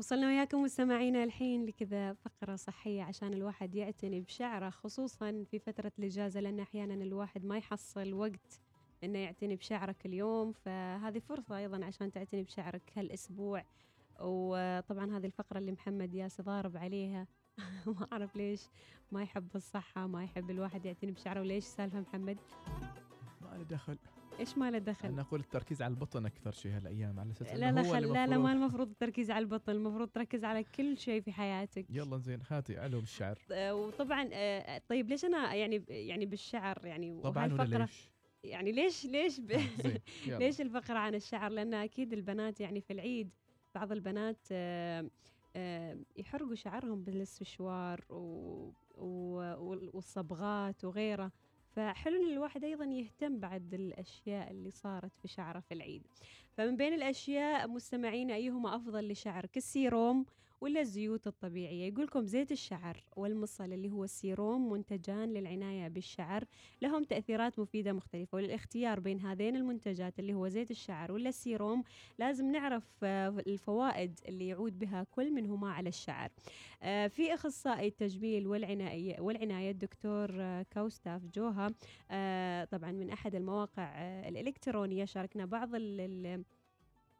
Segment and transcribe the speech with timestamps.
[0.00, 6.40] وصلنا وياكم مستمعينا الحين لكذا فقرة صحية عشان الواحد يعتني بشعره خصوصا في فترة الإجازة
[6.40, 8.60] لأن أحيانا الواحد ما يحصل وقت
[9.04, 10.52] إنه يعتني بشعره كل يوم.
[10.52, 13.64] فهذه فرصة أيضا عشان تعتني بشعرك هالأسبوع.
[14.20, 17.26] وطبعا هذه الفقرة اللي محمد ياس ضارب عليها.
[17.86, 18.62] ما أعرف ليش
[19.12, 21.40] ما يحب الصحة ما يحب الواحد يعتني بشعره.
[21.40, 22.38] وليش سالفة محمد؟
[23.40, 23.98] ما له دخل.
[24.40, 27.72] إيش ما له دخل؟ أنا أقول التركيز على البطن أكثر شيء هالأيام على أساس لا
[27.72, 31.20] لا هو خل لا لا ما المفروض التركيز على البطن المفروض تركز على كل شيء
[31.20, 31.86] في حياتك.
[31.90, 33.38] يلا زين هاتي علوم الشعر.
[33.52, 38.10] آه، وطبعا آه، طيب ليش أنا يعني يعني بالشعر يعني؟ طبعا ولا ليش؟
[38.44, 39.50] يعني ليش ليش ب...
[40.40, 43.30] ليش الفقرة عن الشعر؟ لأن أكيد البنات يعني في العيد
[43.74, 45.10] بعض البنات آه،
[45.56, 48.16] آه، يحرقوا شعرهم بالسشوار و...
[48.94, 49.34] و...
[49.58, 51.32] وال- والصبغات وغيره.
[51.76, 56.02] فحلو إن الواحد أيضا يهتم بعد الأشياء اللي صارت في شعره في العيد.
[56.56, 60.26] فمن بين الأشياء مستمعين أيهما أفضل لشعرك السيروم
[60.60, 61.88] ولا الزيوت الطبيعية.
[61.92, 66.44] يقولكم زيت الشعر والمصل اللي هو السيروم منتجان للعناية بالشعر
[66.82, 71.84] لهم تأثيرات مفيدة مختلفة وللاختيار بين هذين المنتجات اللي هو زيت الشعر ولا السيروم
[72.18, 76.30] لازم نعرف آه، الفوائد اللي يعود بها كل منهما على الشعر.
[76.82, 81.66] آه، في أخصائي التجميل والعناية والعناية الدكتور آه، كوستاف جوها
[82.64, 83.82] طبعا من أحد المواقع
[84.28, 85.70] الإلكترونية شاركنا بعض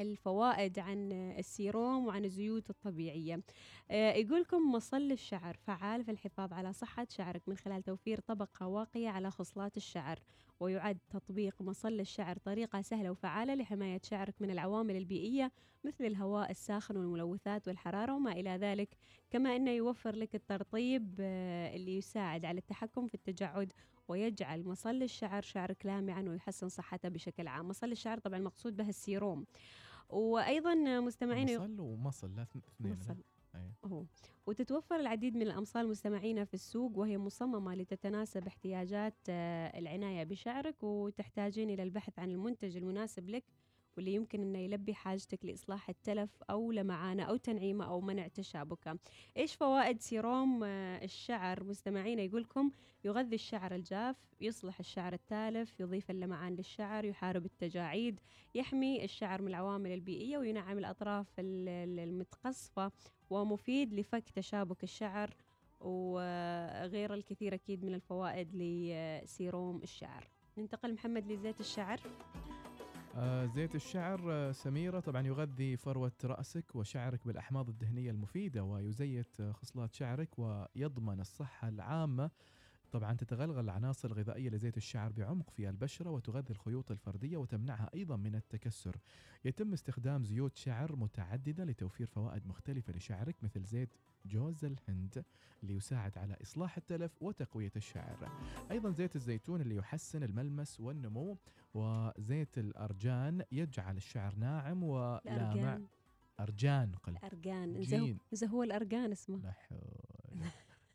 [0.00, 3.42] الفوائد عن السيروم وعن الزيوت الطبيعية.
[3.90, 9.08] آه، يقولكم مصل الشعر فعال في الحفاظ على صحة شعرك من خلال توفير طبقة واقية
[9.08, 10.18] على خصلات الشعر.
[10.64, 15.52] ويعد تطبيق مصل الشعر طريقة سهلة وفعالة لحماية شعرك من العوامل البيئية
[15.84, 18.96] مثل الهواء الساخن والملوثات والحرارة وما إلى ذلك.
[19.30, 23.72] كما أنه يوفر لك الترطيب آه، اللي يساعد على التحكم في التجعد
[24.08, 27.68] ويجعل مصل الشعر شعرك لامعا ويحسن صحته بشكل عام.
[27.68, 29.46] مصل الشعر طبعا المقصود به السيروم.
[30.08, 33.16] وأيضا مستمعين مصل ومصل لا اثنين مصل.
[33.54, 33.60] لا.
[33.60, 33.90] أي.
[33.92, 34.04] هو
[34.46, 41.70] وتتوفر العديد من الأمصال مستمعينا في السوق وهي مصممة لتتناسب احتياجات آه، العناية بشعرك وتحتاجين
[41.70, 43.44] إلى البحث عن المنتج المناسب لك
[43.96, 48.98] واللي يمكن إنه يلبي حاجتك لإصلاح التلف أو لمعانة أو تنعيمه أو منع تشابكه.
[49.36, 52.70] إيش فوائد سيروم آه، الشعر مستمعينا يقولكم
[53.04, 58.20] يغذي الشعر الجاف، يصلح الشعر التالف، يضيف اللمعان للشعر، يحارب التجاعيد،
[58.54, 62.92] يحمي الشعر من العوامل البيئية وينعم الأطراف ال- ال- المتقصفة
[63.34, 65.30] ومفيد لفك تشابك الشعر
[65.80, 70.28] وغير الكثير أكيد من الفوائد لسيروم الشعر.
[70.58, 72.00] ننتقل محمد لزيت الشعر.
[73.16, 75.00] آه زيت الشعر آه سميرة.
[75.00, 82.30] طبعا يغذي فروة رأسك وشعرك بالأحماض الدهنية المفيدة ويزيت آه، خصلات شعرك ويضمن الصحة العامة.
[82.94, 88.34] طبعا تتغلغل العناصر الغذائية لزيت الشعر بعمق في البشرة وتغذي الخيوط الفردية وتمنعها أيضا من
[88.34, 88.96] التكسر.
[89.44, 93.88] يتم استخدام زيوت شعر متعددة لتوفير فوائد مختلفة لشعرك مثل زيت
[94.26, 95.24] جوز الهند
[95.62, 98.28] اللي يساعد على إصلاح التلف وتقوية الشعر.
[98.70, 101.38] أيضا زيت الزيتون اللي يحسن الملمس والنمو
[101.74, 105.86] وزيت الأرجان يجعل الشعر ناعم ولامع الأرجان.
[106.40, 107.16] أرجان قل
[107.76, 108.18] الأرجان.
[108.32, 109.36] إذا هو- الأرجان اسمه.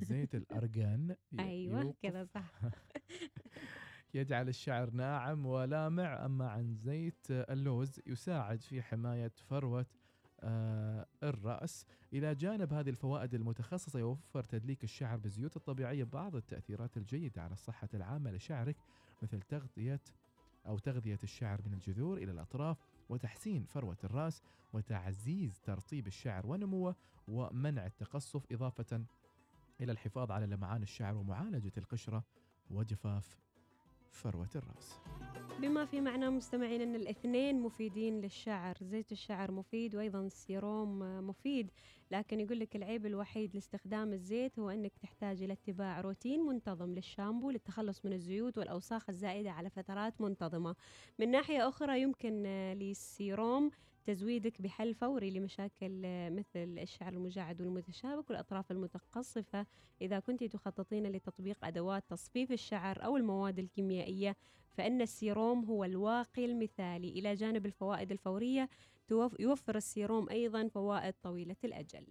[0.00, 2.60] زيت الأرجان أيوة كذا صح.
[4.14, 9.86] يجعل الشعر ناعم ولامع أما عن زيت اللوز يساعد في حماية فروة
[10.40, 11.86] آه، الرأس.
[12.12, 17.88] إلى جانب هذه الفوائد المتخصصة يوفر تدليك الشعر بالزيوت الطبيعية بعض التأثيرات الجيدة على الصحة
[17.94, 18.76] العامة لشعرك
[19.22, 20.00] مثل تغذية
[20.66, 22.76] أو تغذية الشعر من الجذور إلى الأطراف
[23.08, 26.96] وتحسين فروة الرأس وتعزيز ترطيب الشعر ونموه
[27.28, 29.04] ومنع التقصف إضافة
[29.80, 32.24] إلى الحفاظ على لمعان الشعر ومعالجة القشرة
[32.70, 33.38] وجفاف
[34.10, 34.98] فروة الرأس.
[35.60, 40.98] بما في معنى مستمعين أن الاثنين مفيدين للشعر زيت الشعر مفيد وأيضا السيروم
[41.28, 41.70] مفيد
[42.10, 47.50] لكن يقول لك العيب الوحيد لاستخدام الزيت هو أنك تحتاج إلى اتباع روتين منتظم للشامبو
[47.50, 50.76] للتخلص من الزيوت والأوساخ الزائدة على فترات منتظمة.
[51.18, 52.42] من ناحية أخرى يمكن
[52.78, 53.70] للسيروم
[54.04, 55.90] تزويدك بحل فوري لمشاكل
[56.30, 59.66] مثل الشعر المجعد والمتشابك والأطراف المتقصفة.
[60.00, 64.36] إذا كنت تخططين لتطبيق أدوات تصفيف الشعر أو المواد الكيميائية
[64.72, 67.08] فإن السيروم هو الواقي المثالي.
[67.08, 68.68] إلى جانب الفوائد الفورية
[69.38, 72.06] يوفر السيروم أيضا فوائد طويلة الأجل.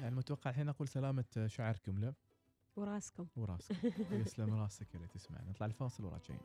[0.00, 2.14] يعني متوقع الحين أقول سلامة شعركم له
[2.76, 3.76] وراسكم وراسك
[4.12, 5.50] يسلم راسك اللي تسمعنا.
[5.50, 6.40] نطلع الفاصل وراجعين.